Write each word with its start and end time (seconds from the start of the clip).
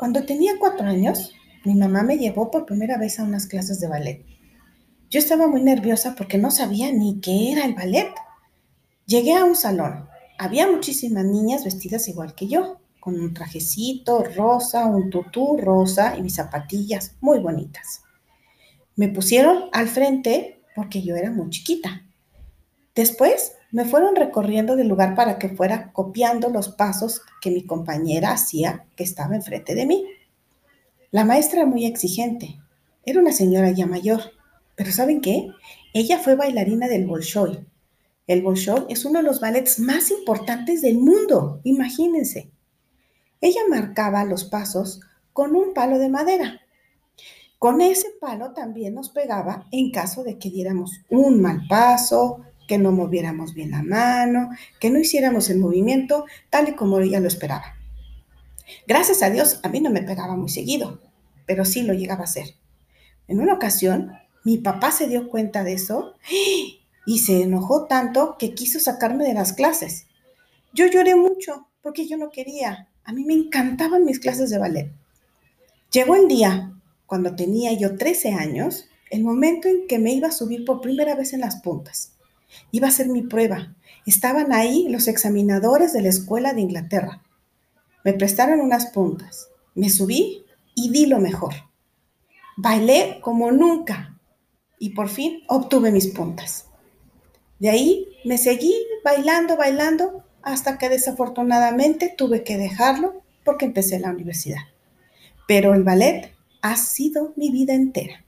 Cuando 0.00 0.24
tenía 0.24 0.58
cuatro 0.58 0.86
años, 0.86 1.34
mi 1.62 1.74
mamá 1.74 2.02
me 2.02 2.16
llevó 2.16 2.50
por 2.50 2.64
primera 2.64 2.96
vez 2.96 3.20
a 3.20 3.22
unas 3.22 3.46
clases 3.46 3.80
de 3.80 3.86
ballet. 3.86 4.24
Yo 5.10 5.18
estaba 5.18 5.46
muy 5.46 5.62
nerviosa 5.62 6.14
porque 6.16 6.38
no 6.38 6.50
sabía 6.50 6.90
ni 6.90 7.20
qué 7.20 7.52
era 7.52 7.66
el 7.66 7.74
ballet. 7.74 8.08
Llegué 9.04 9.34
a 9.34 9.44
un 9.44 9.54
salón. 9.54 10.08
Había 10.38 10.66
muchísimas 10.70 11.26
niñas 11.26 11.64
vestidas 11.64 12.08
igual 12.08 12.34
que 12.34 12.48
yo, 12.48 12.80
con 12.98 13.20
un 13.20 13.34
trajecito 13.34 14.24
rosa, 14.24 14.86
un 14.86 15.10
tutú 15.10 15.58
rosa 15.58 16.16
y 16.16 16.22
mis 16.22 16.36
zapatillas 16.36 17.16
muy 17.20 17.38
bonitas. 17.40 18.00
Me 18.96 19.08
pusieron 19.08 19.64
al 19.70 19.86
frente 19.86 20.62
porque 20.74 21.02
yo 21.02 21.14
era 21.14 21.30
muy 21.30 21.50
chiquita. 21.50 22.06
Después 22.94 23.52
me 23.72 23.84
fueron 23.84 24.16
recorriendo 24.16 24.76
del 24.76 24.88
lugar 24.88 25.14
para 25.14 25.38
que 25.38 25.48
fuera 25.48 25.92
copiando 25.92 26.48
los 26.48 26.68
pasos 26.68 27.22
que 27.40 27.50
mi 27.50 27.64
compañera 27.64 28.32
hacía 28.32 28.86
que 28.96 29.04
estaba 29.04 29.36
enfrente 29.36 29.74
de 29.74 29.86
mí. 29.86 30.06
La 31.10 31.24
maestra 31.24 31.66
muy 31.66 31.86
exigente. 31.86 32.60
Era 33.04 33.20
una 33.20 33.32
señora 33.32 33.70
ya 33.70 33.86
mayor. 33.86 34.20
Pero 34.76 34.92
¿saben 34.92 35.20
qué? 35.20 35.48
Ella 35.92 36.18
fue 36.18 36.36
bailarina 36.36 36.88
del 36.88 37.06
Bolshoi. 37.06 37.66
El 38.26 38.42
Bolshoi 38.42 38.86
es 38.88 39.04
uno 39.04 39.18
de 39.18 39.24
los 39.24 39.40
ballets 39.40 39.78
más 39.78 40.10
importantes 40.10 40.82
del 40.82 40.98
mundo, 40.98 41.60
imagínense. 41.64 42.50
Ella 43.40 43.60
marcaba 43.68 44.24
los 44.24 44.44
pasos 44.44 45.00
con 45.32 45.56
un 45.56 45.74
palo 45.74 45.98
de 45.98 46.08
madera. 46.08 46.60
Con 47.58 47.80
ese 47.80 48.08
palo 48.20 48.52
también 48.52 48.94
nos 48.94 49.10
pegaba 49.10 49.66
en 49.72 49.90
caso 49.90 50.22
de 50.22 50.38
que 50.38 50.50
diéramos 50.50 50.92
un 51.10 51.42
mal 51.42 51.66
paso, 51.68 52.44
que 52.70 52.78
no 52.78 52.92
moviéramos 52.92 53.52
bien 53.52 53.72
la 53.72 53.82
mano, 53.82 54.50
que 54.78 54.90
no 54.90 55.00
hiciéramos 55.00 55.50
el 55.50 55.58
movimiento 55.58 56.24
tal 56.50 56.68
y 56.68 56.74
como 56.74 57.00
ella 57.00 57.18
lo 57.18 57.26
esperaba. 57.26 57.74
Gracias 58.86 59.24
a 59.24 59.30
Dios, 59.30 59.58
a 59.64 59.68
mí 59.68 59.80
no 59.80 59.90
me 59.90 60.02
pegaba 60.02 60.36
muy 60.36 60.50
seguido, 60.50 61.00
pero 61.46 61.64
sí 61.64 61.82
lo 61.82 61.94
llegaba 61.94 62.20
a 62.20 62.24
hacer. 62.26 62.54
En 63.26 63.40
una 63.40 63.54
ocasión, 63.54 64.12
mi 64.44 64.58
papá 64.58 64.92
se 64.92 65.08
dio 65.08 65.28
cuenta 65.28 65.64
de 65.64 65.72
eso 65.72 66.14
y 67.06 67.18
se 67.18 67.42
enojó 67.42 67.86
tanto 67.86 68.36
que 68.38 68.54
quiso 68.54 68.78
sacarme 68.78 69.24
de 69.24 69.34
las 69.34 69.52
clases. 69.52 70.06
Yo 70.72 70.86
lloré 70.86 71.16
mucho 71.16 71.66
porque 71.82 72.06
yo 72.06 72.16
no 72.18 72.30
quería. 72.30 72.86
A 73.02 73.12
mí 73.12 73.24
me 73.24 73.34
encantaban 73.34 74.04
mis 74.04 74.20
clases 74.20 74.50
de 74.50 74.58
ballet. 74.58 74.92
Llegó 75.90 76.14
el 76.14 76.28
día, 76.28 76.72
cuando 77.06 77.34
tenía 77.34 77.72
yo 77.72 77.96
13 77.96 78.28
años, 78.34 78.88
el 79.10 79.24
momento 79.24 79.66
en 79.66 79.88
que 79.88 79.98
me 79.98 80.12
iba 80.12 80.28
a 80.28 80.32
subir 80.32 80.64
por 80.64 80.80
primera 80.80 81.16
vez 81.16 81.32
en 81.32 81.40
las 81.40 81.56
puntas. 81.62 82.12
Iba 82.70 82.88
a 82.88 82.92
ser 82.92 83.08
mi 83.08 83.22
prueba. 83.22 83.74
Estaban 84.06 84.52
ahí 84.52 84.88
los 84.88 85.08
examinadores 85.08 85.92
de 85.92 86.02
la 86.02 86.08
escuela 86.08 86.52
de 86.52 86.62
Inglaterra. 86.62 87.22
Me 88.04 88.12
prestaron 88.12 88.60
unas 88.60 88.86
puntas. 88.86 89.48
Me 89.74 89.90
subí 89.90 90.44
y 90.74 90.90
di 90.90 91.06
lo 91.06 91.18
mejor. 91.18 91.54
Bailé 92.56 93.18
como 93.20 93.50
nunca 93.52 94.18
y 94.78 94.90
por 94.90 95.08
fin 95.08 95.42
obtuve 95.46 95.92
mis 95.92 96.08
puntas. 96.08 96.66
De 97.58 97.68
ahí 97.68 98.08
me 98.24 98.38
seguí 98.38 98.74
bailando, 99.04 99.56
bailando, 99.56 100.24
hasta 100.42 100.78
que 100.78 100.88
desafortunadamente 100.88 102.12
tuve 102.16 102.42
que 102.42 102.56
dejarlo 102.56 103.22
porque 103.44 103.66
empecé 103.66 103.98
la 103.98 104.10
universidad. 104.10 104.62
Pero 105.46 105.74
el 105.74 105.82
ballet 105.82 106.32
ha 106.62 106.76
sido 106.76 107.32
mi 107.36 107.50
vida 107.50 107.74
entera. 107.74 108.24